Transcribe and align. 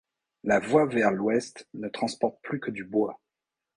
La 0.43 0.57
voie 0.57 0.87
vers 0.87 1.11
l'ouest 1.11 1.67
ne 1.75 1.87
transporte 1.87 2.39
plus 2.41 2.59
que 2.59 2.71
du 2.71 2.83
bois. 2.85 3.21